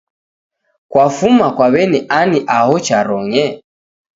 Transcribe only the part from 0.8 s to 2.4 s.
Kwafuma kwa weni ani